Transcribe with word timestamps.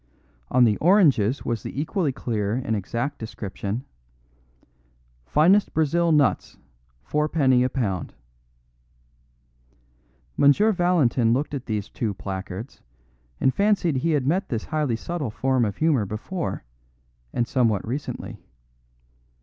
On 0.49 0.63
the 0.63 0.77
oranges 0.77 1.45
was 1.45 1.61
the 1.61 1.79
equally 1.79 2.11
clear 2.11 2.53
and 2.55 2.75
exact 2.75 3.19
description, 3.19 3.85
"Finest 5.27 5.75
Brazil 5.75 6.11
nuts, 6.11 6.57
4d. 7.07 7.63
a 7.63 7.69
lb." 7.69 8.09
M. 10.43 10.73
Valentin 10.75 11.33
looked 11.33 11.53
at 11.53 11.67
these 11.67 11.87
two 11.87 12.15
placards 12.15 12.81
and 13.39 13.53
fancied 13.53 13.97
he 13.97 14.13
had 14.13 14.25
met 14.25 14.49
this 14.49 14.63
highly 14.65 14.95
subtle 14.95 15.29
form 15.29 15.63
of 15.65 15.77
humour 15.77 16.07
before, 16.07 16.63
and 17.31 17.45
that 17.45 17.49
somewhat 17.51 17.87
recently. 17.87 18.39